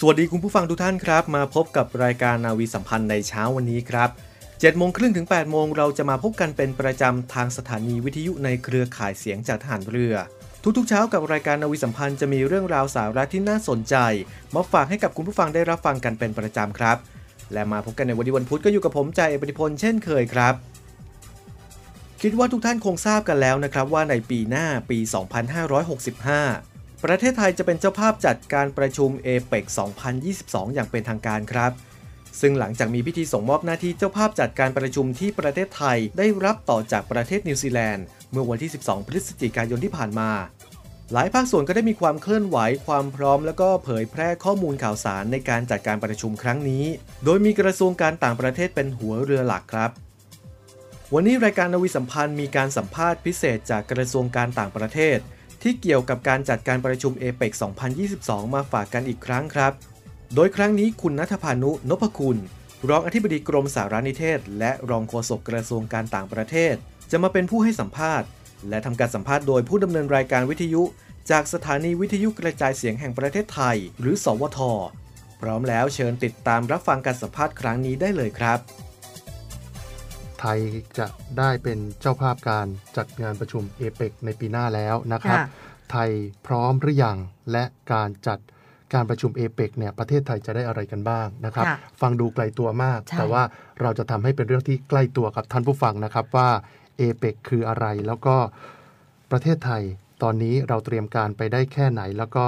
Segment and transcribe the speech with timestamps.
[0.00, 4.10] สวัสดีคุณผู้ฟังทุกท่านครับ มาพบกับรายการนาวีสัมพันธ์ในเช้าวันนี้ครับ
[4.42, 10.14] 7โมงครึ่งถึง8โมงเราจะมาพบกันเป็นประจำทางสถานีวิทยุในเครือข่ายเสียงจากทหารเรือ
[10.76, 13.96] ทุกๆเช้ากับรายการนาวีสัมพันธ์จะมีเรื่องราวสาระที่น่าสนใจ
[14.54, 16.96] มาฝากให้กับคุณผู้ฟังได้รับฟังกันเป็นประจำครับ
[17.52, 20.54] และมาพบกันในวันนี้วันพุธก็อยู่กับผมใจเอกปฏิพลเช่นเคยครับ
[22.22, 24.98] คิดว่าทุกท่านคงทราบกันแล้วนะครับว่าในปีหน้าปี
[25.64, 26.75] 2565
[27.10, 29.64] ประเทศไทยจะเป็นเจ้าภาพจัดการประชุมเอเปก
[30.20, 31.72] 2022 อย่างเป็นทางการครับ
[32.40, 40.30] ซึ่งหลังจากมีพิธีส่งมอบหน้าที่เจ้าภาพจัดการประชุมที่ประเทศไทยได้รับต่อจากประเทศนิวซีแลนด์ เมื่อวันที่ 12 พฤศจิกายนที่ผ่านมา
[41.12, 46.84] หลายภาคส่วนก็ได้มีความเคลื่อนไหวความพร้อม แล้วก็เผยแพร่ข้อมูลข่าวสารในการจัดการประชุมครั้งนี้
[47.24, 49.90] โดยมีกระทรวงการต่างประเทศเป็นหัวเรือหลักครับ
[51.14, 55.18] วันนี้รายการนาวีสัมพันธ์มีการสัมภาษณ์พิเศษจากกระทรวงการต่างประเทศ
[55.62, 57.52] ที่เกี่ยวกับการจัดการประชุมเอเปก
[58.02, 59.72] 2022 มาฝากกันอีกครั้งครับ
[60.34, 62.38] โดยครั้งนี้คุณนัทพานุนพคุณ
[62.88, 66.74] รองอธิบดีกรมสารนิเทศ และรองโฆษกกระทรวงการต่างประเทศ
[67.10, 68.28] จะมาเป็นผู้ให้สัมภาษณ์
[68.68, 70.82] และทำการสัมภาษณ์โดยผู้ดำเนินรายการวิทยุ
[71.30, 74.58] จากสถานีวิทยุกระจายเสียงแห่งประเทศไทย หรือ สวท
[75.40, 78.58] พร้อมแล้วเชิญติดตามรับฟังการสัมภาษณ์ครั้งนี้ได้เลยครับ
[80.54, 80.58] ย
[80.98, 81.06] จะ
[81.38, 85.46] ได้เป็นเจ้าภาพการจัดงานประชุมเอเปกในปีหน้าแล้วนะครับค่ะ
[85.90, 86.10] ไทย
[86.46, 87.18] พร้อมหรือยัง
[87.52, 88.38] และการจัด
[88.94, 93.42] การประชุมเอเปกเนี่ยประเทศไทยจะได้อะไรกันบ้างนะครับค่ะฟังดูไกลตัวมากใช่แต่ว่า
[93.80, 96.48] เราจะทำให้เป็นเรื่องที่ใกล้ตัวกับท่านผู้ฟังนะครับว่า
[96.96, 98.36] เอเปกคืออะไรแล้วก็
[99.30, 99.82] ประเทศไทย
[100.22, 102.44] ตอนนี้เราเตรียมการไปได้แค่ไหน แล้วก็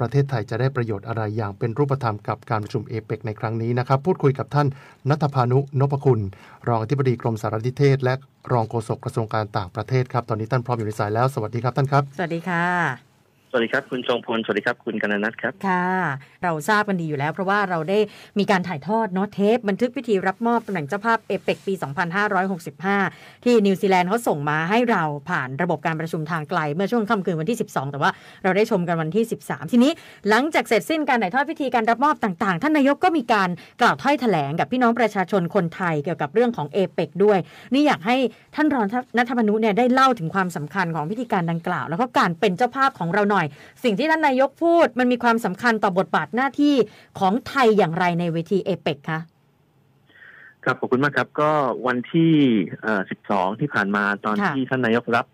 [0.00, 4.66] ประเทศไทยจะได้ประโยชน์อะไรอย่างเป็นรูปธรรมกับการประชุมเอเปกในครั้งนี้นะครับ พูดคุยกับท่าน
[5.08, 6.20] นัทพานุนพคุณ
[6.68, 8.14] รองอธิบดีกรมสารนิเทศ และ
[8.52, 13.11] รองโฆษกกระทรวงการต่างประเทศครับ ตอนนี้ท่านพร้อมอยู่ในสายแล้ว สวัสดีครับท่านครับ สวัสดีค่ะ
[13.54, 15.86] สวัสดีครับคุณทรงพลสวัสดีครับคุณกนนัทครับค่ะ
[16.42, 17.98] เราทราบกันดีอยู่แล้ว เพราะว่าเราได้
[18.38, 21.74] มีการถ่ายทอดเนาะเทป บันทึกพิธีรับมอบตำแหน่งเจ้าภาพเอเปกปี
[22.58, 28.10] 2565 ที่นิวซีแลนด์เขาส่งมาให้เราผ่านระบบการประชุมทางไกล เมื่อช่วงค่ำคืนวันที่ 12 แต่ว่า
[28.42, 29.92] เราได้ชมกันวันที่ 13 ทีนี้
[30.28, 33.48] หลังจากเสร็จสิ้นการถ่ายทอดพิธีการรับมอบต่างๆ ท่านนายกก็มีการ
[33.80, 37.38] กล่าวถ้อยแถลงกับพี่น้องประชาชนคนไทยเกี่ยวกับเรื่องของเอเปกด้วย
[37.74, 38.16] นี่อยากให้
[38.56, 38.86] ท่านรอง
[39.18, 43.41] นัทมนุเนี่ยได้เล่าถึงความสำคัญของพิธีการดังกล่าว แล้วก็การเป็นเจ้าภาพของเราหน่อย
[43.84, 46.74] สิ่งที่ท่านนายกพูดมันมีความสำคัญต่อบทบาทหน้าที่
[47.18, 49.20] ของไทยอย่างไรในเวทีเอเปกคะ
[50.64, 51.50] ครับขอบคุณมากครับก็
[51.86, 52.32] วันที่
[52.82, 55.26] เอ่อ12 ที่ผ่านมาตอนค่ะที่ท่านนายกรับ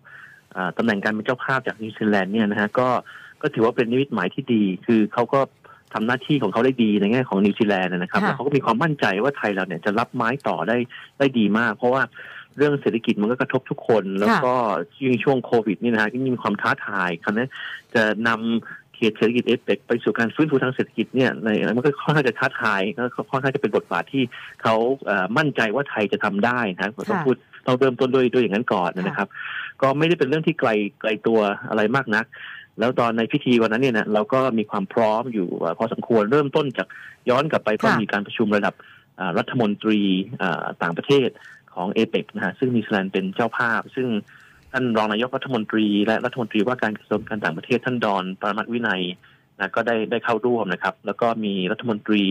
[0.51, 2.89] เอ่อตำแหน่งการเป็นเจ้าภาพจากนิวซีแลนด์เนี่ยนะฮะก็
[3.41, 5.39] ก็ถือว่าเป็นนิมิตหมายที่ดี คือเขาก็
[5.93, 10.77] ทำหน้าที่ของเขาได้ดีในแง่ของนิวซีแลนด์นะครับค่ะแล้วเขาก็มีความมั่นใจว่าไทยเราเนี่ยจะรับไม้ต่อได้
[11.17, 12.03] ได้ดีมาก เพราะว่า
[12.59, 14.53] เรื่องเศรษฐกิจมันก็กระทบทุกคน แล้วก็
[15.01, 17.47] ยิ่งช่วงโควิดนี่นะฮะยิ่งมีความท้าทายคราวนี้
[17.93, 24.23] จะนำเขตเศรษฐกิจเอเปกไปสู่การฟื้นฟูทางเศรษฐกิจเนี่ยในมันก็ค่อนข้างจะท้าทายก็ค่อนข้างจะเป็นบทบาทที่
[24.61, 24.75] เขา
[25.05, 29.27] เอ่อมั่นใจว่าไทยจะทำได้นะต้องค่ะพูดต้องเริ่มต้นด้วยด้วยอย่างนั้นก่อนนะครับ
[29.81, 30.69] ก็ไม่ได้เป็นเรื่องที่ไกล
[31.01, 31.39] ไกลตัว
[31.69, 32.25] อะไรมากนัก
[32.79, 36.87] แล้วตอนในพิธีวันนั้นเนี่ยนะเราก็มีความพร้อมอยู่เอ่อพอสมควรเริ่มต้นจาก
[37.29, 38.73] ย้อนกลับไปก็ค่ะมีการประชุมระดับ
[39.19, 40.01] อ่ารัฐมนตรี
[40.41, 41.29] อ่าต่างประเทศ
[41.75, 44.07] ของเอเปกนะฮะซึ่งนิวซีแลนด์เป็นเจ้าภาพ ซึ่ง
[44.71, 49.01] ท่านรองนายกรัฐมนตรี และรัฐมนตรีว่าการกระทรวงการต่างประเทศท่านดอนปรมัตถ์วินัย
[49.59, 52.23] นะก็ได้ได้เข้าร่วมนะครับ แล้วก็มีรัฐมนตรี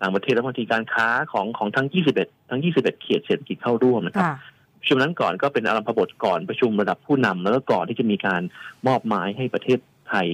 [0.00, 1.86] ต่างประเทศรัฐมนตรีการค้าของของทั้ง
[2.18, 4.36] 21 ทั้ง 21 เขตเศรษฐกิจเข้าร่วมนะครับค่ะ
[4.80, 8.42] ประชุมนั้นก่อนก็เป็นอารัมพบทก่อนประชุมระดับผู้นำแล้วก็ก่อนที่จะมีการ
[8.86, 9.78] มอบหมายให้ประเทศ
[10.08, 10.26] ไทย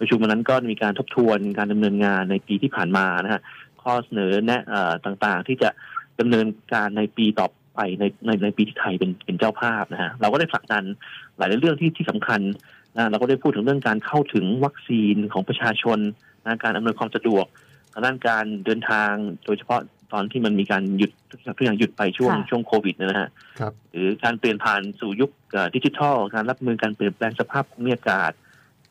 [0.00, 3.42] ประชุมวันนั้นก็มีการทบทวนการดำเนินงานในปีที่ผ่านมานะฮะ
[3.82, 5.70] ข้อเสนอแนะเอ่อต่างๆ ที่จะ
[6.20, 7.46] ดำเนินการในปีต่อ
[7.78, 10.84] ไปในในในปีที่ไทยเป็นเป็นเจ้าภาพนะฮะเราก็ได้ผลักดัน
[11.38, 12.40] หลายเรื่องที่ที่สำคัญ
[12.96, 15.98] นะเราก็ได้พูดถึงเรื่องการเข้าถึงวัคซีนของประชาชน
[16.44, 17.46] นะการอำนวยความสะดวก
[17.92, 19.12] ทางด้านการเดินทาง
[19.44, 19.80] โดยเฉพาะ
[20.12, 23.30] ตอนที่มันมีการหยุดทุกอย่างหยุดไปช่วงค่ะช่วงโควิดนะฮะ
[23.60, 28.32] ครับหรือการเปลี่ยนผ่านสู่ยุคเอ่อดิจิทัล การรับมือการเปลี่ยนแปลงสภาพภูมิอากาศ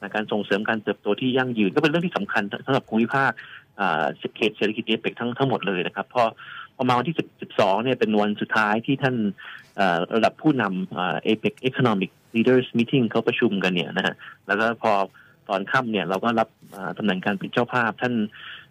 [0.01, 3.31] นะการส่งเสริมการเติบโตที่ยั่งยืนก็เป็นเรื่องที่สำคัญสำหรับภูมิภาค
[3.79, 4.05] อ่า
[4.35, 6.23] เขตเศรษฐกิจเอเปกทั้งทั้งหมดเลยนะครับพอ
[6.77, 7.17] พอมาวันที่
[7.51, 9.15] 12เนี่ยเป็นวันสุดท้ายที่ท่าน
[9.75, 14.15] เอ่อระดับผู้นำเอเปก Economic Leaders Meeting เขาประชุมกันเนี่ยนะฮะ
[14.47, 14.91] แล้วก็พอ
[15.49, 18.13] ตอนค่ำเนี่ยเราก็รับอ่าตำแหน่งการเป็นเจ้าภาพ ท่าน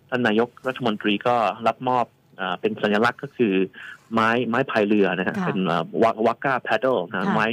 [0.09, 1.37] ท่านนายกรัฐมนตรีก็
[1.67, 2.07] รับมอบ
[2.41, 3.55] อ่าเป็นสัญลักษณ์ก็คือ
[4.13, 5.59] ไม้ไม้พายเรือนะฮะค่ะเป็น
[6.03, 7.47] วักวักก้าแพดเดิลนะค่ะไม้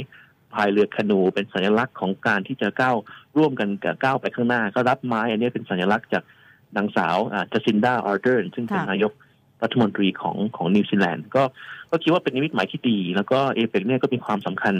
[0.54, 2.96] พายเรือคานูเป็นสัญลักษณ์ของการที่จะก้าว
[3.38, 6.24] ร่วมกันกับก้าวไปข้างหน้า ก็รับไม้อันนี้เป็นสัญลักษณ์จาก
[6.76, 7.16] นางสาว
[7.52, 9.12] จาซินดาอาร์เดิร์นซึ่งเป็นค่ะนายก
[9.64, 11.42] รัฐมนตรีของของนิวซีแลนด์ก็
[11.90, 14.74] ก็คิดว่าเป็นนิมิตหมายที่ดี แล้วก็เอเปกเนี่ยก็มีความสำคัญ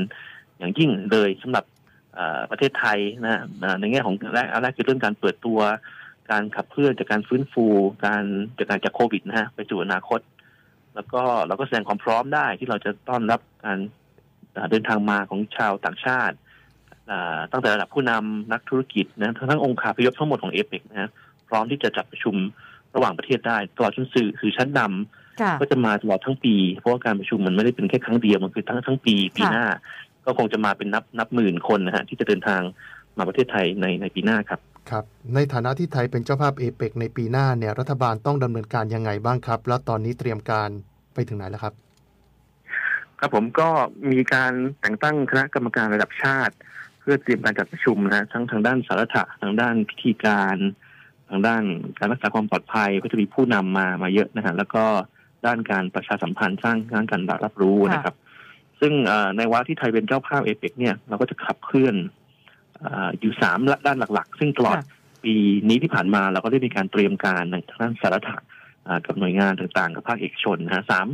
[0.59, 1.65] อย่างยิ่งเลยสำหรับ
[2.51, 3.43] ประเทศไทยนะ
[3.81, 5.59] ในแง่ของแรกอันแรกคือเรื่องการเปิดตัว
[6.31, 7.67] การขับเคลื่อนจากการฟื้นฟู
[8.07, 8.25] การ
[8.59, 10.21] จากการจากโควิดนะฮะไปสู่อนาคต
[10.95, 13.79] แล้วก็เราก็แสดงความพร้อมได้ที่เราจะต้อนรับการ
[14.71, 16.37] เดินทางมาของชาวต่างชาติ
[17.53, 21.11] ตั้งแต่ระดับผู้นำนักธุรกิจนะทั้งองค์คาพยพทั้งหมดของเอเปกนะฮะ
[21.49, 22.35] พร้อมที่จะจัดประชุม
[22.95, 29.67] ระหว่างประเทศได้ ตลอดจนสื่อคือชั้นนำค่ะก็จะมาตลอดทั้งปี เพราะว่าการประชุมมันไม่ได้เป็นแค่ครั้งเดียวมันคือทั้งทั้งปีปีค่ะหน้า
[30.27, 32.61] ก็คงจะมาเป็นนับนับหมื่นคนนะฮะที่จะเดินทาง
[33.19, 34.61] มาประเทศไทยในในปีหน้าครับ
[34.91, 35.05] ครับ
[35.35, 40.69] ในฐานะที่ไทยเป็นเจ้าภาพเอเปกในปีหน้าเนี่ยรัฐบาลต้องดำเนินการยังไงบ้างครับ แล้วตอนนี้เตรียมการ
[41.15, 41.75] ไปถึงไหนแล้วครับ
[43.19, 43.69] ครับผมก็
[44.11, 46.55] มีการแต่งตั้งคณะกรรมการระดับชาติ
[47.01, 49.07] เพื่อเตรียมการจัดประชุมนะฮะทั้งทางด้านสาระ
[49.43, 50.57] ทางด้านพิธีการ
[51.31, 51.63] ทางด้าน
[51.99, 54.85] การรักษาความปลอดภัยก็จะมีผู้นำมามาเยอะนะฮะแล้วก็
[55.47, 58.15] ด้านการประชาสัมพันธ์สร้างด้านการรับรู้นะครับ
[58.81, 61.95] ซึ่งเอ่อในวาระที่ไทยเป็นเจ้าภาพเอเปกเนี่ยเราก็จะขับเคลื่อน
[62.81, 64.87] เอออยู่สามด้านหลัก ๆ ซึ่งตลอดค่ะ
[65.25, 65.35] ปี
[65.69, 68.21] นี้ที่ผ่านมาเราก็ได้มีการเตรียมการในทางด้านสาระ
[68.87, 71.07] อ่ากับหน่วยงานต่างๆ กับภาคเอกชนนะฮะสาม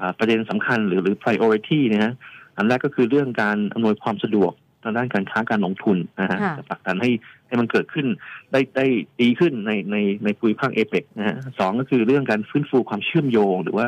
[0.00, 2.12] อ่าประเด็นสำคัญหรือหรือ priority นะฮะ
[2.56, 7.10] อันแรกก็คือเรื่องการอำนวยความสะดวก ทางด้านการค้าการลงทุนนะฮะค่ะจะผลักดันให้
[7.46, 8.06] ให้มันเกิดขึ้น
[8.52, 8.86] ได้ได้
[9.20, 13.86] ดีขึ้นในในในภูมิภาคเอเปกนะฮะสองก็คือเรื่องการฟื้นฟูความเชื่อมโยงหรือว่า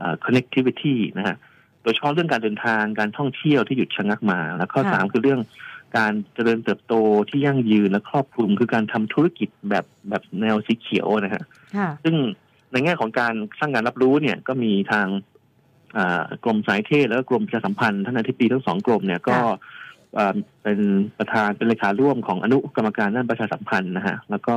[0.00, 1.36] อ่า connectivity นะฮะ
[1.82, 5.40] โดยเฉพาะเรื่องการเดินทางการท่องเที่ยวที่หยุดชะงักมา แล้วข้อค่ะสามคือเรื่อง
[5.98, 6.94] การเจริญเติบโต
[7.28, 11.42] ที่ยั่งยืนและครอบคลุมคือการทำธุรกิจแบบแบบแนวสีเขียวนะฮะ
[11.76, 12.14] ค่ะซึ่ง
[12.72, 15.06] ในแง่ของการสร้างการรับรู้เนี่ยก็มีทาง
[15.96, 19.56] อ่ากรมสายเทศและกรมประชาสัมพันธ์ท่านอธิบดีทั้งสองกรมเนี่ยก็ค่ะอ่า
[20.62, 20.78] เป็น
[21.18, 24.54] ประธานเป็นเลขาร่วมของอนุกรรมการด้านประชาสัมพันธ์นะฮะแล้วก็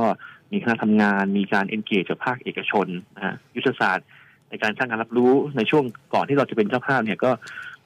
[0.52, 4.06] มีคณะทำงานมีการเอนเกจกับภาคเอกชนนะฮะยุทธศาสตร์
[4.48, 5.84] ในการสร้างการรับรู้ในช่วง
[6.14, 7.30] ก่อนที่เราจะเป็นเจ้าภาพเนี่ยก็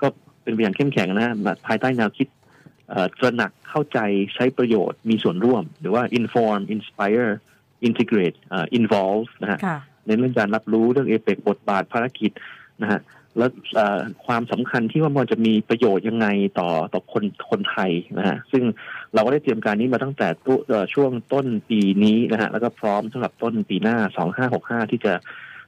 [0.03, 0.07] ก็
[0.43, 1.35] เป็นไปอย่างเข้มแข็งนะฮะ
[1.67, 2.29] ภายใต้แนวคิด
[2.91, 3.99] เอ่อตระหนักเข้าใจ
[4.35, 7.31] ใช้ประโยชน์มีส่วนร่วม หรือว่า inform inspire
[7.89, 12.31] integrate เอ่อ involve นะฮะค่ะในเรื่องการรับรู้เรื่องเอเปกบทบาทภารกิจ
[12.83, 13.01] นะฮะ
[13.39, 13.51] แล้ว
[14.27, 16.27] ความสำคัญที่ว่ามันจะมีประโยชน์ยังไง
[16.59, 18.63] ต่อต่อคนคนไทยนะฮะซึ่ง
[19.15, 20.55] เราก็ได้เตรียมการนี้มาตั้งแต่ตุ
[20.95, 23.97] ช่วงต้นปีนี้นะฮะแล้วก็พร้อมสำหรับต้นปีหน้า
[24.85, 25.13] 2565 ที่จะ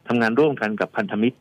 [0.09, 1.39] ทำงานร่วมกันกับพันธมิตร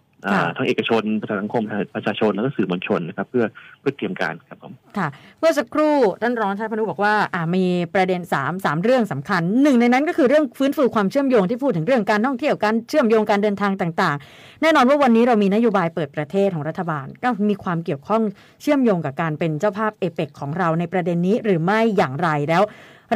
[0.56, 1.64] ทั้งเอกชนประชาสังคม
[1.96, 3.46] ประชาชนแล้วก็สื่อมวลชนนะครับเพื่อ
[3.80, 5.08] เพื่อเตรียมการครับผมค่ะ
[5.40, 18.22] เมื่อสักครู่ท่านรองท่านพนุบอกว่าอ่ามีประเด็น3ามสามเรื่องสำคัญหนึ่งในนั้นก็คือเรื่องฟื้นฟูความเชื่อมโยงที่พูดถึงเรื่องการท่องเที่ยวการเชื่อมโยงการเดินทางต่าง ๆ แน่นอนว่าวันนี้เรามีนโยบายเปิดประเทศของรัฐบาล ก็มีความเกี่ยวข้อง
[18.62, 22.64] เชื่อมโยงกับการเป็นเจ้าภาพเอเปกของเราในประเด็นนี้หรือไม่อย่างไรแล้ว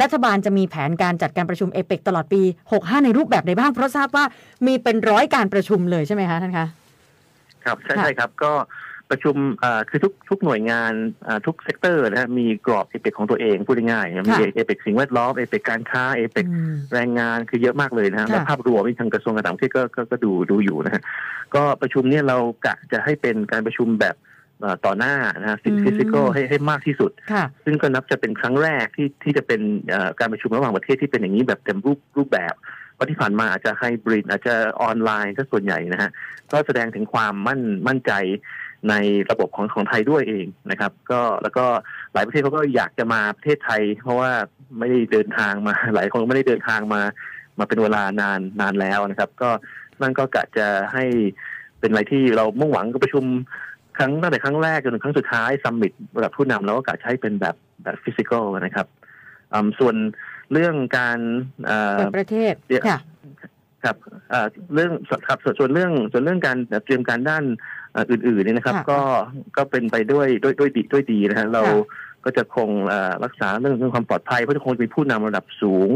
[0.02, 2.42] รัฐบาลจะมีแผนการจัดการประชุมเอเปกตลอดปี
[2.72, 4.24] 65 ในรูปแบบใดบ้าง เพราะทราบว่า
[4.66, 6.66] มีเป็นร้อยการประชุมเลยใช่ไหมคะท่านคะ
[7.64, 8.52] ครับใช่ค่ะใช่ครับก็
[9.10, 10.92] ประชุมอ่าคือทุกทุกหน่วยงาน
[11.26, 21.02] อ่าทุก sector นะฮะมีกรอบเอเปกของตัวเองพูดง่ายๆมีค่ะเอเปกสิ่งแวดล้อมเอเปกการค้าเอเปกอืมแรงงานคือเยอะมากเลยนะฮะค่ะและภาพรวมที่ทางกระทรวงการต่างประเทศก็ก็ก็ดูดูอยู่นะฮะ
[21.54, 24.16] ก็ประชุมเนี่ยเรากะจะให้เป็นการประชุมแบบ
[24.60, 36.10] เอ่อต่อหน้านะฮะอืม physical ให้ให้มากที่สุดค่ะซึ่งก็นับจะเป็นครั้งแรกที่ที่จะเป็นเอ่อการประชุมระหว่างประเทศที่เป็นอย่างนี้แบบเต็มรูปรูปแบบเพ ราะที่ผ่านมาอาจจะไฮบริดอาจจะออนไลน์ก็ส่วนใหญ่นะฮะ
[36.52, 38.12] ก็แสดงถึงความมั่นมั่นใจ
[38.90, 38.94] ใน
[39.30, 41.64] ระบบของของไทยด้วยเองนะครับ ก็แล้วก็
[42.14, 44.30] หลายประเทศเขาก็อยากจะมาประเทศไทย เพราะว่า
[44.78, 47.00] ไม่ได้เดินทางมาหลายคนไม่ได้เดินทางมา
[47.58, 49.50] มาเป็นเวลานานนานแล้วนะครับ ก็
[50.02, 51.04] นั่นก็กะจะให้
[51.80, 53.24] เป็นอะไรที่เรามุ่งหวังก็ประชุม
[53.98, 58.86] ครั้งตั้งแต่ครั้งแรกจนถึงครั้งสุดท้ายซัมมิตระดับผู้นำเราก็กะให้เป็นแบบแบบฟิสิกอลนะครับ
[59.78, 59.94] ส่วน
[60.52, 61.18] เรื่องการ
[61.66, 62.98] เอ่อเปิดประเทศเดี๋ยวค่ะ
[63.84, 63.96] ครับ
[64.30, 64.90] เอ่อเรื่อง
[65.28, 67.44] ครับส่วนส่วนเรื่องส่วนเรื่องการเตรียมการด้าน
[67.92, 69.00] เอ่ออื่นๆเนี่ยนะครับค่ะก็
[69.56, 75.90] ก็เป็นไปด้วยด้วยด้วยดีด้วยดีนะฮะเราค่ะก็จะคงเอ่อรักษาเรื่องเรื่องความปลอดภัยเพราะจะคงจะมีผู้นำระดับสูง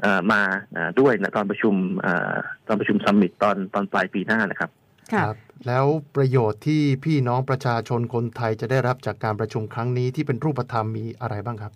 [0.00, 2.32] เอ่อมาเอ่อด้วยนะตอนประชุมเอ่อ
[2.66, 4.70] ตอนประชุมซัมมิตตอนตอนปลายปีหน้านะครับ
[5.12, 5.36] ค่ะครับ
[5.66, 5.86] แล้ว
[6.16, 11.72] ประโยชน์ที่พี่น้องประชาชนคนไทยจะได้รับจากการประชุมครั้งนี้ที่เป็นรูปธรรมมีอะไรบ้างครับ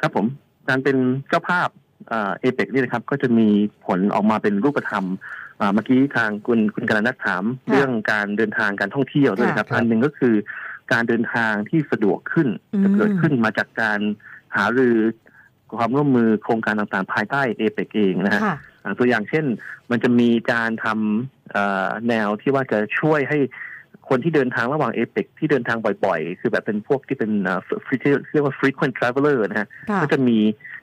[0.00, 0.26] ครับผม
[0.68, 0.96] การเป็น
[1.28, 1.68] เจ้าภาพ
[2.08, 3.48] เอเปกนี่นะครับก็จะมี
[3.86, 5.06] ผลออกมาเป็นรูปธรรม
[5.60, 10.34] อ่าเมื่อกี้ทางคุณคุณกรณัฐถามค่ะเรื่องการเดินทางการท่องเที่ยวด้วยนะครับค่ะอันหนึ่งก็คือ
[10.92, 14.00] การเดินทางที่สะดวกขึ้นอืมจะเกิดขึ้นมาจากการ
[14.56, 14.96] หารือ
[15.78, 19.44] ความร่วมมือโครงการต่างๆ ภายใต้เอเปกเองนะฮะค่ะอ่าตัวอย่างเช่น
[19.90, 23.38] มันจะมีการทำเอ่อแนวที่ว่าจะช่วยให้
[24.08, 30.38] คนที่เดินทางระหว่างเอเปกที่เดินทางบ่อยๆ คือแบบเป็นพวกที่เป็นเอ่อ free- ที่เรียกว่า frequent traveler นะฮะค่ะก็จะมี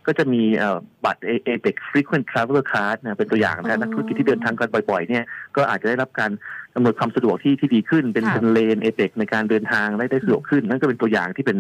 [0.08, 5.24] ก็จะมีเอ่อบัตร APEC Frequent Traveler Card นะเป็นตัวอย่างนะอ๋อนักธุรกิจที่เดินทางกันบ่อยๆเนี่ย
[5.56, 6.32] ก็อาจจะได้รับการ
[6.76, 11.58] อำนวยความสะดวกที่ที่ดีขึ้น เป็นค่ะเป็นเลน APEC ในการเดินทางได้ได้สะดวกขึ้น นั่นก็เป็นตัวอย่างที่เป็น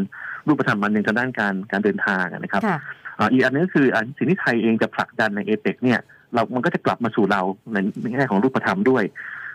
[0.47, 2.79] รูปธรรมอันหนึ่งทางด้านการการเดินทางนะครับค่ะ
[3.19, 5.99] อ่าอีกอันนึงก็คืออันสิ่งที่ไทยเองจะผลักดันใน APEC เนี่ย
[6.33, 7.41] เรามันก็จะกลับมาสู่เรา
[7.73, 9.03] ในในแง่ของรูปธรรมด้วย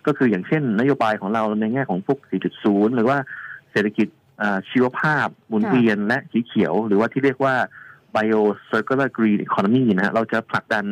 [0.06, 2.18] ก็คืออย่างเช่น นโยบายของเราในแง่ของพวก
[2.56, 3.18] 4.0 หรือว่า
[3.70, 4.08] เศรษฐกิจ
[4.70, 7.54] ชีวภาพหมุนเวียนและสีเขียว หรือว่าที่เรียกว่า
[8.14, 10.84] bio circular green economy นะฮะเราจะผลักดัน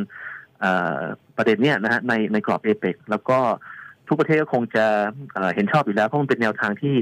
[1.37, 3.38] ประเด็นเนี้ยนะฮะในในกรอบเอเปกแล้วก็
[4.09, 4.87] ทุกประเทศก็คงจะ
[5.54, 6.94] เห็นชอบอยู่แล้วเพราะมันเป็นแนวทางที่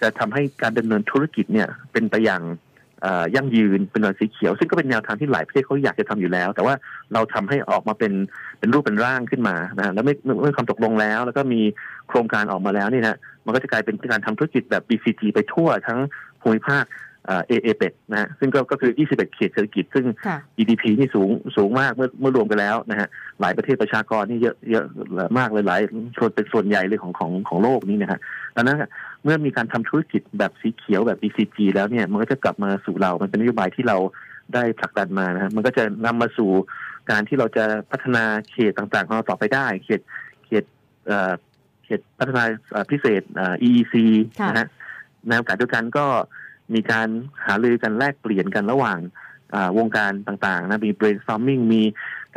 [0.00, 2.42] จะทำให้การดำเนินธุรกิจเนี่ยเป็นไปอย่าง
[3.34, 6.74] ยั่งยืนเป็นวันสีเขียว ซึ่งก็เป็นแนวทางที่หลายประเทศเขาอยากจะทำอยู่แล้ว แต่ว่า
[7.12, 8.12] เราทำให้ออกมาเป็น
[8.58, 11.60] เป็นรูปเป็นร่างขึ้นมานะแล้วไม่เมื่อคำตกลงแล้ว แล้วก็มี
[12.08, 15.98] โครงการออกมาแล้วนี่นะมันก็จะกลายเป็นการทำธุรกิจแบบ BCG ไปทั่วทั้ง
[16.40, 16.84] ภูมิภาค
[17.26, 23.08] เอ่อเอเปกนะฮะซึ่งก็ก็คือ 21 เขตเศรษฐกิจ ซึ่งค่ะ GDP นี่สูงสูงมากเมื่อเมื่อรวมกันแล้วนะฮะ
[23.40, 24.84] หลายประเทศประชากรนี่เยอะเยอะ
[25.38, 25.80] มากเลยหลาย
[26.16, 28.18] ชนเป็นส่วนใหญ่เลยของของของโลกนี้นะฮะ
[28.56, 28.78] ดังนั้น
[29.24, 33.96] เมื่อมีการทำธุรกิจแบบสีเขียวแบบ BCG แล้วเนี่ยมันก็จะกลับมาสู่เรา มันเป็นนโยบายที่เรา
[34.54, 36.50] ได้ผลักดันมานะฮะมันก็จะนำมาสู่
[37.10, 40.00] การที่เราจะพัฒนาเขตต่างๆของเราต่อไปได้ เขต
[40.46, 40.64] เขต
[41.06, 41.32] เอ่อ
[41.84, 43.94] เขตพัฒนาเอ่อพิเศษเอ่อ EEC
[44.40, 44.68] ค่ะนะฮะ
[45.28, 46.06] ในโอกาสเดียวกันก็
[46.74, 47.08] มีการ
[47.44, 48.98] หารือกันแลกเปลี่ยนกันระหว่าง
[49.54, 51.82] อ่าวงการต่างๆนะมี brainstorming มี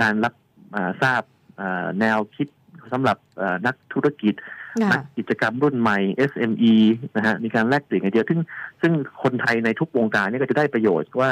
[0.01, 0.33] การรับ
[0.75, 1.21] อ่าทราบ
[1.59, 2.47] อ่าแนวคิด
[2.91, 4.35] สำหรับอ่านักธุรกิจ
[4.81, 5.99] ค่ะนักกิจกรรมรุ่นใหม่
[6.31, 6.75] SME
[7.15, 8.39] นะฮะมีการแลกเปลี่ยนกันเยอะซึ่ง
[8.81, 8.93] ซึ่ง
[9.23, 11.31] คนไทยในทุกวงการเนี่ยก็จะได้ประโยชน์ว่า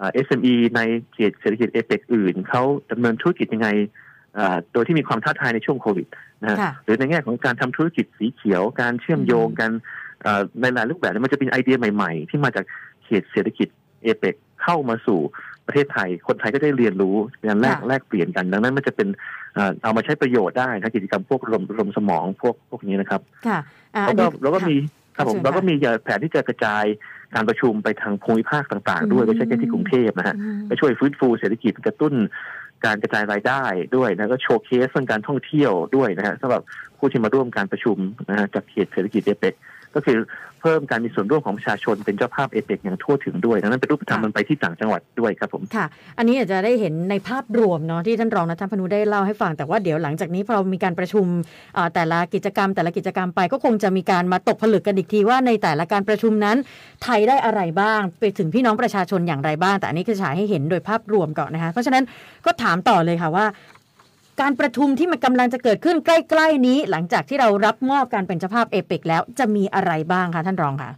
[0.00, 0.80] อ่า SME ใน
[1.14, 2.62] เขตเศรษฐกิจเอเปกอื่นเขา
[2.92, 3.68] ดำเนินธุรกิจยังไง
[4.38, 6.06] อ่าโดยที่มีความท้าทายในช่วงโควิด
[6.42, 9.80] นะฮะค่ะหรือในแง่ของการทำธุรกิจสีเขียว การเชื่อมโยงกันเอ่อ
[10.60, 12.64] ในหลายรูปแบบเนี่ยมันจะเป็นไอเดียใหม่ๆ ที่มาจาก
[13.04, 13.68] เขตเศรษฐกิจ
[14.02, 15.20] เอเปกเข้ามาสู่
[15.66, 17.16] ประเทศไทย คนไทยก็ได้เรียนรู้
[17.48, 19.08] การแลกค่ะแลกเปลี่ยนกัน ดังนั้นมันจะเป็น
[19.54, 23.58] เอ่อเอามาใช้ประโยชน์ได้นะกิจกรรมพวกรมรมสมองพวกพวกนี้นะครับค่ะ
[23.96, 24.76] อ่าแล้วก็อันนี้แล้วก็มี
[25.16, 26.84] ครับผมเชิญค่ะแล้วก็มีแผนที่จะกระจาย
[27.34, 32.14] การประชุมไปทางภูมิภาคต่างๆ ด้วยไม่ใช่แค่ที่กรุงเทพนะฮะอืมก็ช่วยฟื้นฟูเศรษฐกิจกระตุ้น
[32.84, 33.64] การกระจายรายได้
[33.96, 36.62] ด้วยนะก็โชว์เคสเรื่องการท่องเที่ยวด้วยนะฮะสำหรับ
[36.98, 37.96] ผู้ที่มาร่วมการประชุม
[38.30, 39.54] นะฮะจากเขตเศรษฐกิจเอเปก
[39.94, 40.18] ก็คือ
[40.62, 45.86] เพิ่มการมีส่วนร่วมของประชาชนเป็นเจ้าภาพเอเปกอย่างทั่วถึงด้วยดังนั้นเป็นรูปธรรมมันไปที่ต่างจังหวัดด้วยครับผมค่ะ
[46.18, 51.26] อันนี้อาจจะได้เห็นในภาพรวมเนาะที่ท่านรองนัทพนุได้เล่าให้ฟังแต่ว่าเดี๋ยวหลังจากนี้พอมีการประชุม
[51.94, 56.56] แต่ละกิจกรรม แต่ละกิจกรรมไปก็คงจะมีการมาตกผลึกกันอีกทีว่าในแต่ละการประชุมนั้น
[57.02, 62.04] ไทยได้อะไรบ้าง ไปถึงพี่น้องประชาชนอย่างไรบ้าง แต่อันนี้คือฉายให้เห็นโดยภาพรวมก่อนนะคะเพราะฉะนั้น
[62.46, 63.46] ก็ถามต่อเลยค่ะว่า
[64.40, 70.92] การประชุมที่มันกำลังจะเกิดขึ้นใกล้ ๆ นี้ หลังจากที่เรารับมอบการเป็นเจ้าภาพเอเปกแล้วจะมีอะไรบ้างคะท่านรองคะ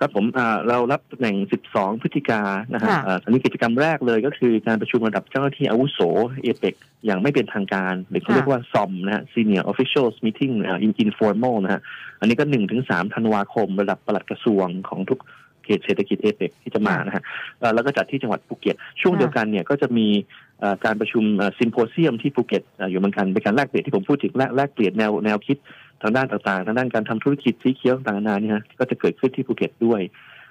[0.00, 1.36] ครับผมอ่าเรารับตำแหน่ง
[1.70, 6.00] 12 พฤศจิกายนนะฮะค่ะอ่าอันนี้กิจกรรมแรกเลยก็คือการประชุมระดับเจ้าหน้าที่อาวุโส
[6.42, 11.80] เอเปกอย่างไม่เป็นทางการ หรือเขาเรียกว่าซอมนะฮะ Senior Officials Meeting อ่า in- informal นะฮะ
[12.20, 15.20] อันนี้ก็1ถึง3ธันวาคม ระดับปลัดกระทรวงของทุก
[15.64, 17.22] เขตเศรษฐกิจเอเปกที่จะมานะฮะ
[17.58, 20.43] เอ่อแล้วก็จัดที่จังหวัดภูเก็ต ช่วงค่ะเดียวกันเนี่ยก็จะมีเอ่อ
[20.84, 21.24] การประชุม
[21.58, 25.56] ซิมโพเซียมที่ภูเก็ตอ่าอยู่เหมือนกันเป็นการแลกเปลี่ยนที่ผมพูดถึงแลกแลกเปลี่ยนแนวแนวคิด
[26.02, 30.00] ทางด้านต่างๆทางด้านการทำธุรกิจสีเขียวต่างๆนานาเนี่ยฮะก็จะเกิดขึ้นที่ภูเก็ตด้วย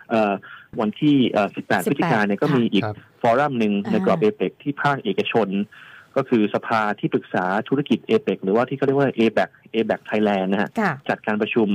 [0.10, 0.34] เอ่อ
[0.80, 5.48] วันที่เอ่อ18 พฤศจิกายนเนี่ยก็มีอีกครับฟอรัมหนึ่งในกรอบอ่าเอเปกที่ภาคเอกชน
[6.16, 11.70] ก็คือสภาที่ปรึกษาธุรกิจเอเปกหรือว่าที่เขาเรียกว่า a b a c a b a c Thailand นะฮะค่ะจัดการประชุม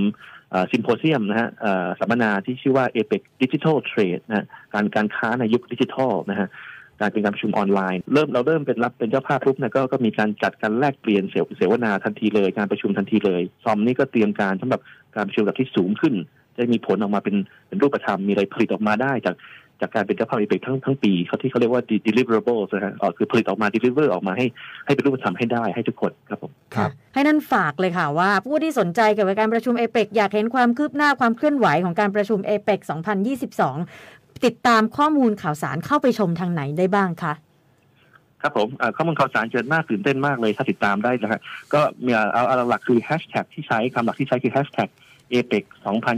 [0.72, 6.48] ซิมโพเซียมนะฮะเอ่อสัมมนาที่ชื่อว่า APEC Digital Trade นะฮะการการค้าในยุคดิจิทัลนะฮะ
[7.00, 14.80] การเป็นการประชุมออนไลน์ เริ่มเราเริ่มเป็นรับเป็นเจ้าภาพปุ๊บเนี่ยก็ก็มีการจัดการแลกเปลี่ยนเสวเสวนาทันทีเลยการประชุมทันทีเลยซอมนี่ก็เตรียมการสำหรับ
[15.16, 16.14] การประชุมระดับที่สูงขึ้น
[16.56, 17.36] จะมีผลออกมาเป็น
[17.68, 19.36] เป็นรูปธรรมมีอะไรผลิตออกมาได้จาก
[19.82, 24.46] จากการเป็นเจ้าภาพเอเปกทั้งทั้งปีเขาที่เขาเรียกว่า deliverables นะฮะเอ่อคือผลิตออกมา deliver ออกมาให้
[24.86, 32.80] ให้เป็นรูปธรรมให้ได้ให้ทุกคนครับผมครับให้นั่นฝากเลยค่ะว่าผู้ที่สนใจเกี่ยวกับการประชุมเอเปกอยากเห็นความคืบหน้าความเคลื่อนไหวของการประชุมเอเปก
[33.38, 37.32] 2022 ติดตามข้อมูลข่าวสารเข้าไปชมทางไหนได้บ้างคะ
[38.42, 41.40] ครับผมอ่าข้อมูลข่าวสารเจิดน่าตื่นเต้นมากเลยถ้าติดตามได้นะฮะ
[41.74, 44.88] ก็มีเอาเอาเอาหลักคือแฮชแท็กที่ใช้คำหลักที่ใช้คือแฮชแท็ก
[45.30, 45.64] APEC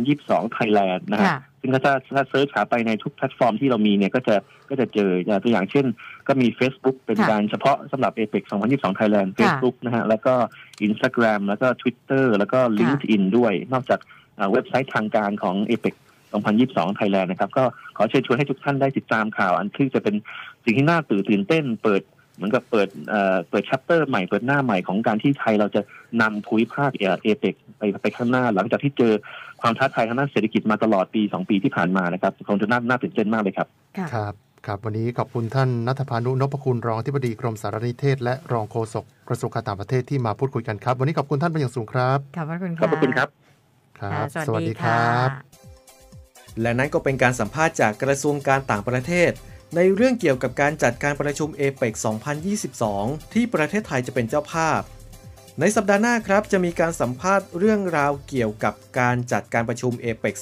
[0.00, 4.36] 2022 Thailand นะฮะค่ะซึ่งถ้าถ้าถ้า search หาไปในทุกแพลตฟอร์มที่เรามีเนี่ยก็จะ
[4.70, 5.86] ก็จะเจออย่างตัวอย่างเช่น
[6.28, 10.34] ก็มี Facebook เป็นค่ะการเฉพาะสำหรับ a p e c 2022 Thailand Facebook นะฮะ แล้วก็
[10.86, 14.00] Instagram แล้วก็ Twitter แล้วก็ LinkedIn ด้วย นอกจาก
[14.38, 15.94] อ่าเว็บไซต์ทางการของ a p e c
[16.38, 17.64] 2022 Thailand นะครับ ก็
[17.96, 20.14] ขอเชิญชวนให้ทุกท่านได้ติดตามข่าว อันที่จะเป็น
[20.64, 22.02] สิ่งที่น่าตื่นตื่นเต้น เปิด
[22.36, 25.80] เหมือนกับเปิดเอ่อเปิดชัปเตอร์ใหม่เปิดหน้าใหม่ของการที่ไทยเราจะ
[26.22, 29.12] นำภูมิภาคเอเปกไปไปข้างหน้า หลังจากที่เจอ
[29.60, 33.68] ความท้าทายทางด้านเศรษฐกิจมาตลอดปี 2 ปีที่ผ่านมานะครับคงจะน่าน่าตื่นเต้นมากเลยครับ
[33.98, 34.34] ค่ะครับ
[34.66, 43.28] ครับ วันนี้ขอบคุณท่านนัทพานุนพคุณรองที่ปดีกรมสารนิเทศ และรองโฆษกกระทรวงการต่างประเทศที่มาพูดคุยกันครับ วันนี้ขอบคุณท่านเป็นอย่างสูงครับขอบพระคุณขอบพระคุณครับ
[44.00, 45.49] ครับค่ะสวัสดีค่ะ
[46.62, 49.30] และนั้นก็เป็นการสัมภาษณ์จากกระทรวงการต่างประเทศ
[49.76, 51.94] ในเรื่องเกี่ยวกับการจัดการประชุมเอเปก
[52.62, 54.80] 2022 ที่ประเทศไทยจะเป็นเจ้าภาพ
[55.60, 60.34] ในสัปดาห์หน้าครับจะมีการสัมภาษณ์เรื่องราวเกี่ยวกับการจัดการประชุมเอเปก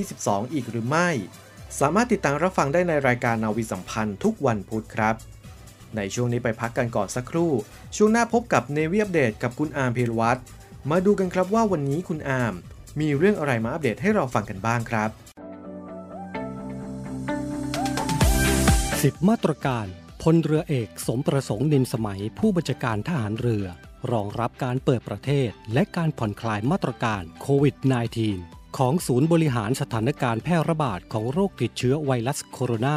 [0.00, 1.08] 2022 อีกหรือไม่
[1.80, 5.14] สามารถติดตามรับฟังได้ในรายการนาวีสัมพันธ์ทุกวันพุธครับ
[5.96, 7.52] ในช่วงนี้ไปพักกันก่อนสักครู่
[7.96, 10.40] ช่วงหน้าพบกับเนวีอัปเดตกับคุณอาร์มพีรวัตร
[10.90, 12.54] มาดูกันครับว่าวันนี้คุณอาร์ม
[13.00, 15.10] มีเรื่องอะไรมาอัปเดตให้เราฟังกันบ้างครับ
[19.04, 19.86] 10 มาตรการ
[20.22, 23.66] พลเรือเอกสมประสงค์นินสมัยผู้บัญชาการทหารเรือ
[24.12, 27.76] รองรับการเปิดประเทศ และการผ่อนคลายมาตรการโควิด
[28.26, 32.96] -19 ของศูนย์บริหารสถานการณ์แพร่ระบาดของโรคติดเชื้อไวรัสโคโรนา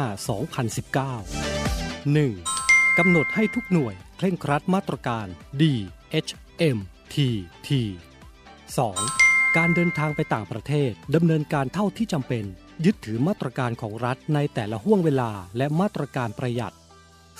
[1.24, 2.98] 2019 1.
[2.98, 5.26] กำหนดให้ทุกหน่วยเคร่งครัดมาตรการ
[5.60, 5.62] D
[6.26, 6.30] H
[6.76, 6.78] M
[7.14, 7.16] T
[7.66, 7.68] T
[8.82, 9.56] 2.
[9.56, 12.44] การเดินทางไปต่างประเทศดำเนินการเท่าที่จำเป็น
[12.84, 16.74] ยึดถือมาตรการของรัฐในแต่ละห่วงเวลาและมาตรการประหยัด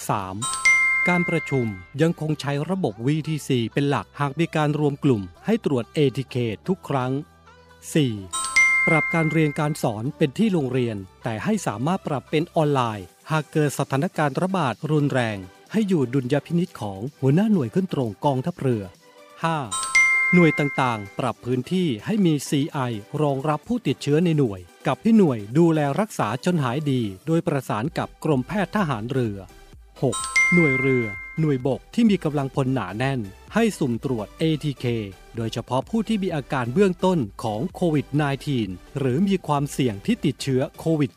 [0.01, 1.09] 3.
[1.09, 1.67] การประชุม
[2.03, 6.37] ยังคงใช้ระบบ VTC เป็นหลักหากมีการรวมกลุ่มให้ตรวจ ATK
[6.69, 7.13] ทุกครั้ง
[8.05, 8.87] 4.
[8.87, 15.39] ปรับการเรียนการสอนเป็นที่โรงเรียน แต่ให้สามารถปรับเป็นออนไลน์ หากเกิดสถานการณ์ระบาดรุนแรง
[15.73, 19.88] ให้อยู่ดุลยพินิษของหัวหน้าหน่วยขึ้นตรงกองทัพเรือ 5.
[20.35, 29.39] หน่วยต่างๆ ปรับพื้นที่ให้มี CI รองรับผู้ติดเชื้อในหน่วย กับที่หน่วยดูแลรักษาจนหายดี โดยประสานกับกรมแพทย์ทหารเรือ
[29.95, 30.55] 6.
[30.55, 31.05] หน่วยเรือ
[31.41, 33.21] หน่วยบกที่มีกำลังพลหนาแน่น
[33.55, 34.87] ให้สุ่มตรวจ ATK
[35.37, 38.07] โดยเฉพาะผู้ที่มีอาการเบื้องต้นของโควิด
[38.53, 41.13] -19 หรือมีความเสี่ยงที่ติดเชื้อโควิด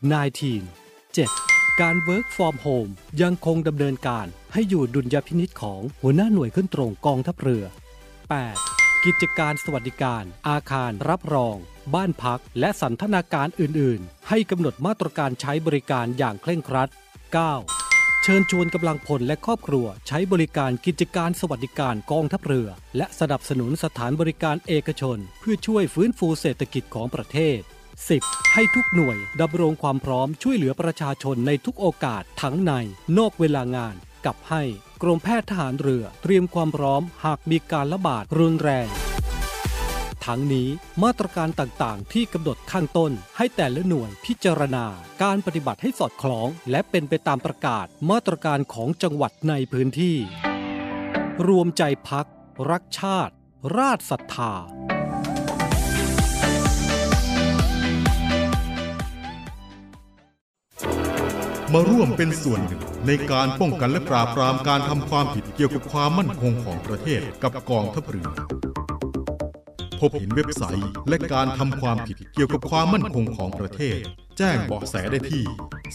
[0.61, 1.81] -19 7.
[1.81, 8.80] การ Work from Home ยังคงดำเนินการให้อยู่ดุลยพินิษของหัวหน้าหน่วยขึ้นตรงกองทัพเรือ 8.
[9.07, 11.55] กิจการสวัสดิการ อาคารรับรอง
[11.93, 16.89] บ้านพัก และสันทนาการอื่น ๆ ให้กำหนดมาตรการใช้บริการอย่างเคร่งครัด
[17.55, 18.23] 9.
[18.23, 27.59] เชิญชวนกำลังพลและครอบครัว ใช้บริการกิจการสวัสดิการกองทัพเรือ และสนับสนุนสถานบริการเอกชน เพื่อช่วยฟื้นฟูเศรษฐกิจของประเทศ
[28.07, 28.53] 10.
[28.53, 32.71] ให้ทุกหน่วยดำรงความพร้อมช่วยเหลือประชาชนในทุกโอกาสทั้งใน
[33.17, 34.63] นอกเวลางาน กับให้
[35.01, 38.87] กรมแพทย์ทหารเรือเตรียมความพร้อมหากมีการระบาดรุนแรง
[40.25, 40.69] ทั้งนี้
[41.03, 44.85] มาตรการต่างๆ ที่กำหนดข้างต้น ให้แต่ละหน่วยพิจารณา
[45.23, 50.17] การปฏิบัติให้สอดคล้อง และเป็นไปตามประกาศ มาตรการของจังหวัดในพื้นที่
[51.47, 52.27] รวมใจพัก
[52.71, 53.33] รักชาติ
[53.77, 54.53] ราชศรัทธา
[61.73, 68.29] มาร่วมเป็นส่วนหนึ่ง ในการป้องกันและปราบปรามการทำความผิดเกี่ยวกับความมั่นคงของประเทศกับกองทัพเรือ
[69.99, 73.99] พบเห็นเว็บไซต์ และการทำความผิดเกี่ยวกับความมั่นคงของประเทศ
[74.37, 75.43] แจ้งเบาะแสได้ที่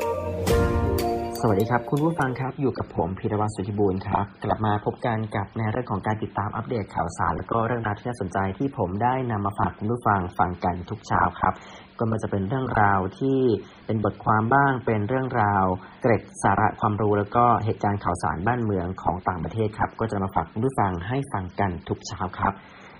[1.41, 11.55] สวัสดีครับ คุณผู้ฟังครับอยู่กับผมพีรวัตรสุทธิบูรณ์ครับ กลับมาพบกันกับในเรื่องของการติดตามอัปเดตข่าวสาร และก็เรื่องราวที่น่าสนใจที่ผมได้นำมาฝากคุณผู้ฟังฟังกันทุกเช้าครับ
[11.99, 13.39] ก็มันจะเป็นเรื่องราวที่
[13.87, 15.65] เป็นบทความบ้างเป็นเรื่องราว
[16.03, 22.55] เกร็ดสาระความรู้แล้วก็เหตุการณ์ข่าวสารบ้านเมืองของต่างประเทศครับ ก็จะมาฝากคุณผู้ฟังให้ฟังกันทุกเช้าครับ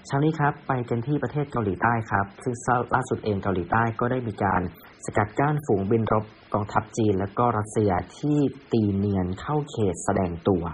[0.07, 2.55] เช้านี้ครับไปกันที่ประเทศเกาหลีใต้ครับ ซึ่ง
[2.95, 4.63] ล่าสุดเองเกาหลีใต้ก็ได้มีการ
[5.05, 8.39] สกัดกั้นฝูงบินรบกองทัพจีนและก็รัสเซียที่
[8.73, 10.65] ตีเนียนเข้าเขตแสดงตัว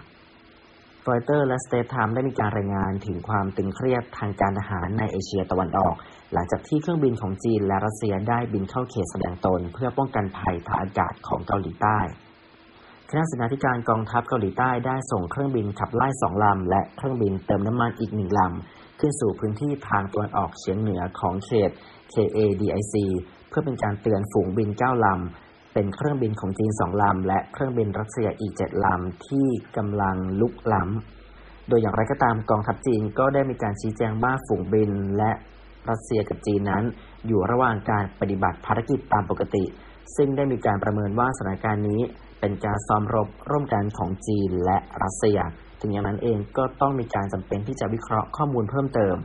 [1.09, 5.95] รอยเตอร์และสเตรตส์ไทม์สได้มีการรายงานถึงความตึงเครียดทางการทหารในเอเชียตะวันออก
[6.33, 11.99] หลังจากที่เครื่องบินของจีนและรัสเซียได้บินเข้าเขตแสดงตน เพื่อป้องกันภัยทางอากาศของเกาหลีใต้
[13.11, 21.71] คณะเสนาธิการกองทัพเกาหลีใต้ได้ส่งเครื่องบินขับไล่สองลำ และเครื่องบินเติมน้ำมันอีกหนึ่งลำ ขึ้นสู่พื้นที่ทางตะวันออกเฉียงเหนือของเขต
[22.13, 22.95] KADIC
[23.53, 35.33] เพื่อเป็นการเตือนฝูงบินเก้าลำ เป็นเครื่องบินของจีนสองลำ และเครื่องบินรัสเซียอีกเจ็ดลำ ที่กำลังลุกล้ำ โดยอย่างไรก็ตามกองทัพจีนก็ได้มีการชี้แจงว่าฝูงบินและ
[35.91, 36.85] รัสเซียกับจีนนั้น
[37.27, 39.65] อยู่ระหว่างการปฏิบัติภารกิจตามปกติ
[40.17, 42.01] ซึ่งได้มีการประเมินว่าสถานการณ์นี้
[42.41, 45.39] เป็นการซ้อมรบร่วมกันของจีนและรัสเซีย
[45.81, 49.17] ถึงอย่างนั้นเองก็ต้องมีการจำเป็นที่จะวิเคราะห์ข้อมูลเพิ่มเติม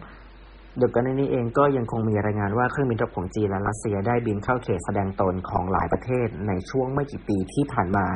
[0.80, 8.08] โดยก่อนหน้านี้เองก็ยังคงมีรายงานว่าเครื่องบินรบของจีนและรัสเซียได้บินเข้าเขตแสดงตนของหลายประเทศในช่วงไม่กี่ปีที่ผ่านมา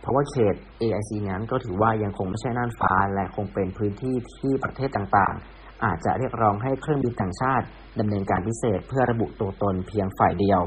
[0.00, 7.66] เพราะว่าเขต AIC นั้นก็ถือว่ายังคงไม่ใช่น่านฟ้า และคงเป็นพื้นที่ที่ประเทศต่างๆ อาจจะเรียกร้องให้เครื่องบินต่างชาติ
[8.00, 10.60] ดำเนินการพิเศษเพื่อระบุตัวตนเพียงฝ่ายเดียว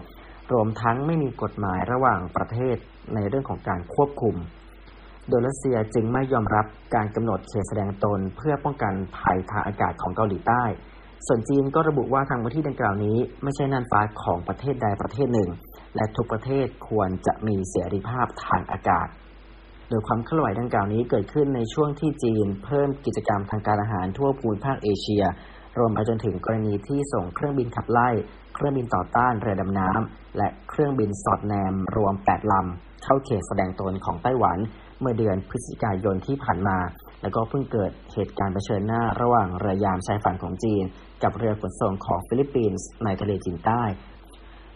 [0.52, 2.78] รวมทั้งไม่มีกฎหมายระหว่างประเทศ
[3.16, 4.36] ในเรื่องของการควบคุม
[5.30, 10.64] โดยรัสเซียจึงไม่ยอมรับการกำหนดเขตแสดงตนเพื่อป้องกันภัยทางอากาศของเกาหลีใต้
[11.28, 15.50] ส่วนจีนก็ระบุว่าทางพื้นที่ดังกล่าวนี้ ไม่ใช่น่านฟ้าของประเทศใดประเทศหนึ่ง
[15.96, 19.08] และทุกประเทศควรจะมีเสรีภาพทางอากาศ
[19.90, 25.24] โดยความเคลื่อนไหวดังกล่าวนี้เกิดขึ้นในช่วงที่จีน เพิ่มกิจกรรมทางการอาหารทั่วภูมิภาคเอเชีย
[25.78, 28.10] รวมไปจนถึงกรณีที่ส่งเครื่องบินขับไล่
[28.56, 34.58] เครื่องบินต่อต้านเรือดำน้ำและเครื่องบินสอดแนมรวม 8 ลำเข้าเขตแสดงตนของไต้หวัน
[35.00, 36.78] เมื่อเดือนพฤศจิกายนที่ผ่านมา
[37.22, 40.84] แล้วก็เพิ่งเกิดเหตุการณ์เผชิญหน้าระหว่างเรือยามชายฝั่งของจีน
[41.24, 43.84] กับเรือขนส่งของฟิลิปปินส์ในทะเลจีนใต้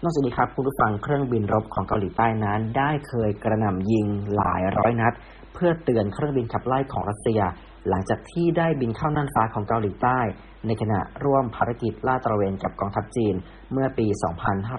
[0.04, 5.14] นอกจากนี้ครับคุณผู้ฟังเครื่องบินรบของเกาหลีใต้นั้น ได้เคยกระหน่ำยิงหลายร้อยนัด
[5.54, 7.42] เพื่อเตือนเครื่องบินขับไล่ของรัสเซีย
[7.90, 10.20] หลังจากที่ได้บินเข้าน่านฟ้าของเกาหลีใต้
[10.66, 13.36] ในขณะร่วมภารกิจลาดตระเวนกับกองทัพจีน
[13.72, 14.08] เมื่อปี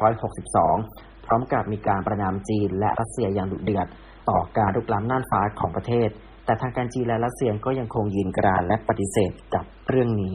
[0.06, 3.86] 2562 พร้อมกับมีการประณามจีนและรัสเซียอย่างดุเดือด
[4.28, 6.08] ต่อการรุกล้ำน่านฟ้าของประเทศ
[6.44, 10.34] แต่ทางการจีนและรัสเซียก็ยังคงยืนกรานและปฏิเสธกับเรื่องนี้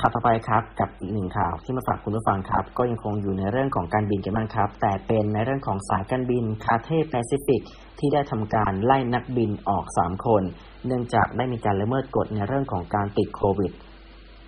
[0.00, 7.62] ข่าวต่อไปครับกับอีกหนึ่งข่าวที่มาฝากคุณผู้ฟังครับ ก็ยังคงอยู่ในเรื่องของการบินกันบ้างครับ แต่เป็นในเรื่องของสายการบินคาเธ่ย์แปซิฟิก
[7.98, 10.42] ที่ได้ทำการไล่นักบินออก 3 คน
[10.86, 13.72] เนื่องจากได้มีการละเมิดกฎในเรื่องของการติดโควิด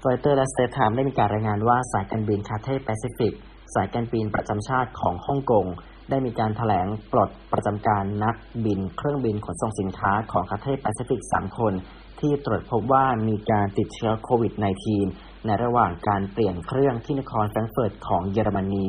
[0.06, 3.35] รอยเตอร์และสเตรตส์ไทม์สได้มีการรายงานว่าสายการบินคาเธ่ย์แปซิฟิก
[3.74, 5.66] สายการบินประจำชาติของฮ่องกง
[6.11, 11.72] ได้มีการแถลงปลดประจำการนักบินเครื่องบินขนส่งสินค้าของคาเทแปซิฟิก3คน
[12.20, 14.52] ที่ตรวจพบว่ามีการติดเชื้อโควิด
[15.00, 18.87] -19 ในระหว่างการเปลี่ยนเครื่องที่นครแฟรงก์เฟิร์ตของเยอรมนี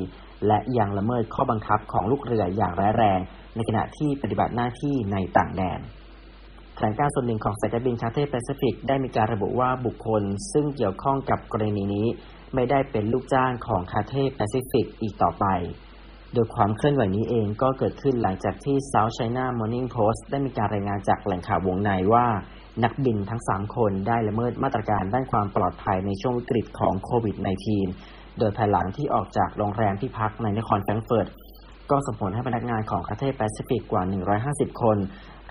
[0.48, 3.20] และยังละเมิดข้อบังคับของลูกเรืออย่างร้ายแรง
[3.56, 5.80] ในขณะที่ปฏิบัติหน้าที่ในต่างแดน
[6.76, 12.08] แถลงการณ์ส่วนหนึ่งของสายการบินคาเธ่ย์แปซิฟิกได้มีการระบุว่าบุคคลซึ่งเกี่ยวข้องกับกรณีนี้
[12.56, 15.46] ไม่ได้เป็นลูกจ้างของคาเธ่ย์แปซิฟิกอีกต่อไป
[16.38, 22.26] โดยความเคลื่อนไหวนี้เองก็เกิดขึ้นหลังจากที่ South China Morning Post ได้มีการรายงานจากแหล่งข่าววงในว่า
[22.84, 27.36] นักบินทั้ง 3 คนได้ละเมิดมาตรการด้านความปลอดภัยในช่วงวิกฤตของโควิด
[27.88, 31.28] -19 โดยภายหลังที่ออกจากโรงแรมที่พักในนครแฟรงก์เฟิร์ต
[31.92, 34.04] ก็ส่งผลให้พนักงานของ Cathay Pacific กว่า
[34.42, 34.98] 150 คน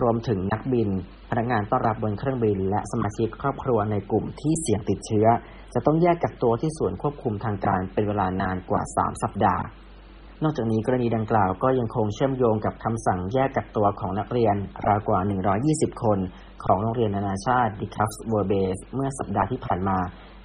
[0.03, 0.88] รวมถึงนักบิน
[1.31, 5.27] พนักงานต้อนรับบนเครื่องบิน และสมาชิกครอบครัวในกลุ่มที่เสี่ยงติดเชื้อ
[5.75, 9.64] จะต้องแยกกักตัวที่ส่วนควบคุมทางการเป็นเวลานานกว่า 3 สัปดาห์
[10.44, 15.18] นอกจากนี้กรณีดังกล่าวก็ยังคงเชื่อมโยงกับคำสั่งแยกกักตัวของนักเรียนราวกว่า
[15.61, 16.18] 120 คน
[16.64, 19.99] ของโรงเรียนนานาชาติ d i c a f s w o r b a s e เมื่อสัปดาห์ที่ผ่านมา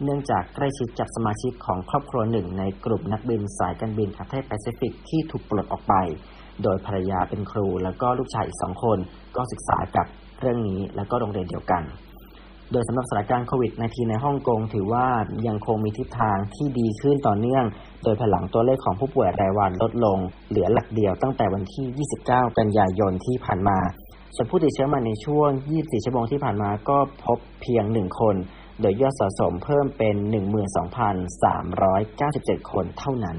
[0.03, 5.93] เนื่องจากใกล้ชิดกับสมาชิกของครอบครัวหนึ่งในกลุ่มนักบินสายการบิน Cathay Pacific ที่ถูกปลดออกไป
[6.63, 8.97] โดยภรรยาเป็นครูแล้วก็ลูกชายอีกสองคน
[9.35, 10.07] ก็ศึกษากับ
[10.39, 11.83] เรื่องนี้แล้วก็โรงเรียนเดียวกัน
[12.71, 15.07] โดยสำหรับสถานการณ์โควิด -19 ในฮ่องกงถือว่า
[15.47, 17.65] ยังคงมีทิศทางที่ดีขึ้นต่อเนื่อง
[18.03, 20.17] โดยภายหลังตัวเลขของผู้ป่วยรายวันลดลง
[20.49, 23.77] เหลือหลักเดียวตั้งแต่วันที่ 29 กันยายนที่ผ่านมา
[24.35, 28.35] ส่วนผู้ติดเชื้อใหมาในช่วง 24 ชั่วโมงที่ผ่านมาก็พบเพียง 1 คน
[28.81, 30.15] โดยยอดสะสมเพิ่มเป็น
[31.97, 33.37] 12,397 คนเท่านั้น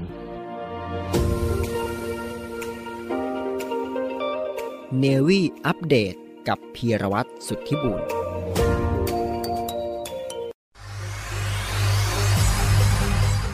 [4.99, 6.13] เนวี่อัปเดต
[6.47, 8.01] กับพีรวัตรสุทธิบุญ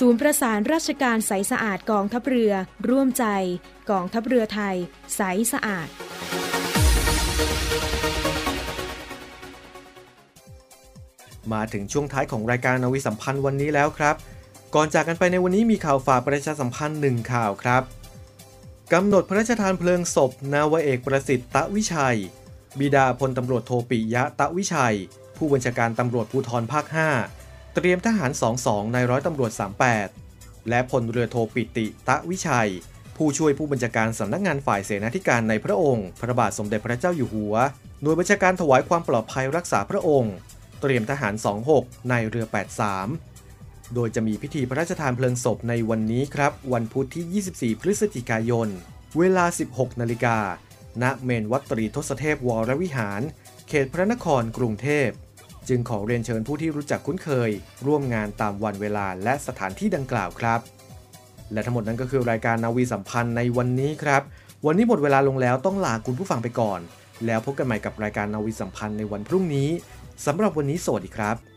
[0.00, 2.52] ศูนย์ประสานราชการใสสะอาดกองทัพเรือ
[2.88, 3.24] ร่วมใจ
[3.90, 4.76] กองทัพเรือไทย
[5.16, 5.20] ใส
[5.52, 5.88] สะอาด
[11.52, 14.14] มาถึงช่วงท้ายของรายการนาวิสัมพันธ์วันนี้แล้วครับ
[14.74, 17.82] ก่อนจากกันไปในวันนี้มีข่าวฝากประชาสัมพันธ์หนึ่งข่าวครับ
[18.92, 22.18] กำหนดพระราชทานเพลิงศพ นาวเอกประสิทธิ์ตะวิชัย
[22.78, 24.96] บิดาพลตำรวจโทปิยะตะวิชัย
[25.36, 27.43] ผู้บัญชาการตำรวจภูธรภาค 5
[27.74, 28.30] เตรียมทหาร
[28.62, 29.52] 22ในร้อยตำรวจ
[30.10, 32.70] 38 และพลเรือโทปิติ ตะวิชัย
[33.16, 37.54] ผู้ช่วยผู้บัญชาการสำนักงานฝ่ายเสนาธิการในพระองค์ พระบาทสมเด็จพระเจ้าอยู่หัว
[38.02, 40.34] หน่วยบัญชาการถวายความปลอดภัยรักษาพระองค์
[40.80, 41.34] เตรียมทหาร
[41.72, 42.46] 26ในเรือ
[43.20, 48.68] 83 โดยจะมีพิธีพระราชทานเพลิงศพในวันนี้ครับ วันพุธที่ 24 พฤศจิกายน
[49.18, 50.38] เวลา 16 นาฬิกา
[51.02, 53.20] ณ เมนวัดตรีทศเทพวรวิหาร
[53.68, 55.08] เขตพระนครกรุงเทพ
[55.68, 57.50] จึงขอเรียนเชิญผู้ที่รู้จักคุ้นเคย
[57.86, 60.60] ร่วมงานตามวันเวลาและสถานที่ดังกล่าวครับ
[61.52, 64.22] และทั้งหมดนั้นก็คือรายการนาวีสัมพันธ์ในวันนี้ครับ
[64.66, 66.80] วันนี้หมดเวลาลงแล้วต้องลาคุณผู้ฟังไปก่อน
[67.26, 69.68] แล้วพบกันใหม่กับรายการนาวีสัมพันธ์ในวันพรุ่งนี้
[70.26, 71.53] สำหรับวันนี้สวัสดีครับ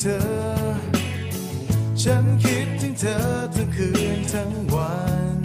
[0.00, 0.20] เธอ
[2.02, 3.16] ฉันคิดถึงเธอ
[3.54, 4.94] ทั้งคืนทั้งวั
[5.34, 5.36] น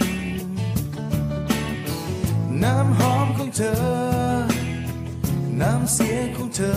[2.64, 3.76] น้ำหอมของเธอ
[5.62, 6.76] น้ำเสียงของเธอ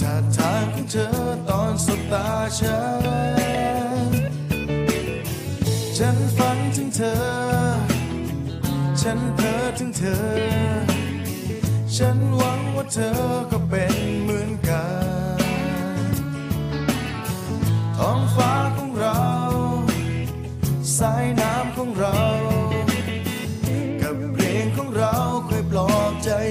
[0.00, 1.08] ท่าทางของเธอ
[1.48, 2.26] ตอนสบตา
[2.58, 2.78] ฉั
[4.10, 4.12] น
[5.96, 7.14] ฉันฝันถึงเธอ
[9.00, 10.22] ฉันเพ้อถึงเธอ
[11.96, 13.10] ฉันหวังว่าเธอ
[13.52, 13.99] ก็เป็นเหมือน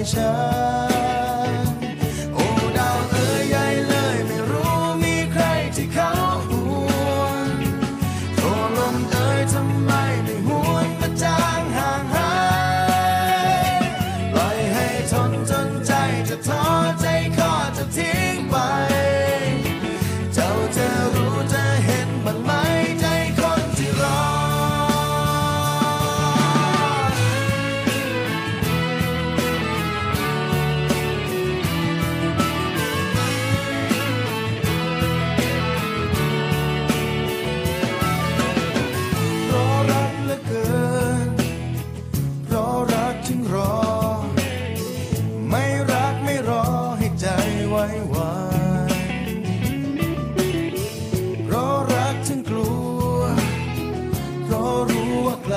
[0.02, 0.59] อ
[55.30, 55.56] ว่าใคร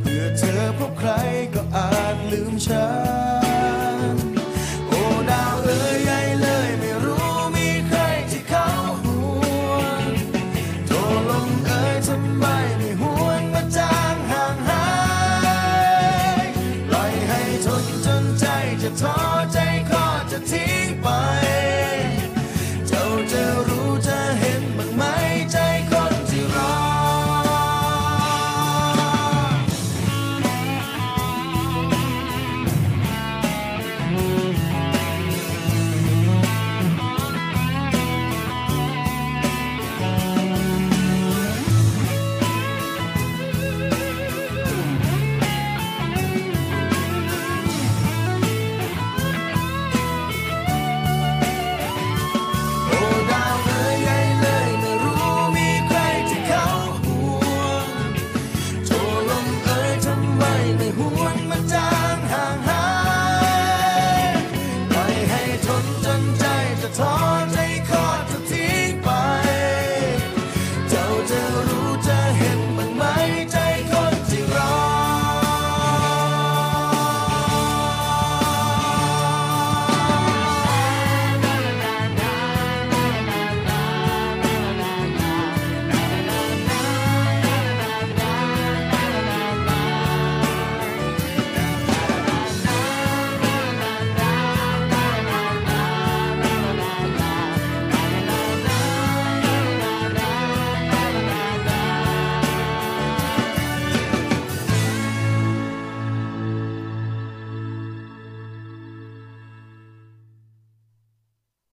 [0.00, 1.10] เพื่อเธอพบใคร
[1.54, 3.13] ก็อาจลืมฉัน